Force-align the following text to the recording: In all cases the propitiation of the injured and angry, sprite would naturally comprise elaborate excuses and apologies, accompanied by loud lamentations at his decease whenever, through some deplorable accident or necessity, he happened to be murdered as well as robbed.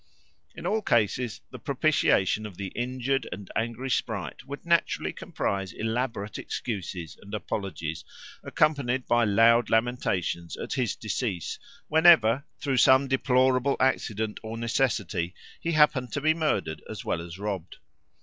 In 0.55 0.65
all 0.65 0.81
cases 0.81 1.41
the 1.51 1.59
propitiation 1.59 2.47
of 2.47 2.57
the 2.57 2.69
injured 2.69 3.27
and 3.31 3.51
angry, 3.55 3.91
sprite 3.91 4.43
would 4.47 4.65
naturally 4.65 5.13
comprise 5.13 5.71
elaborate 5.73 6.39
excuses 6.39 7.15
and 7.21 7.31
apologies, 7.35 8.03
accompanied 8.43 9.05
by 9.05 9.25
loud 9.25 9.69
lamentations 9.69 10.57
at 10.57 10.73
his 10.73 10.95
decease 10.95 11.59
whenever, 11.87 12.43
through 12.59 12.77
some 12.77 13.07
deplorable 13.07 13.77
accident 13.79 14.39
or 14.41 14.57
necessity, 14.57 15.35
he 15.59 15.73
happened 15.73 16.11
to 16.13 16.21
be 16.21 16.33
murdered 16.33 16.81
as 16.89 17.05
well 17.05 17.21
as 17.21 17.37
robbed. 17.37 17.77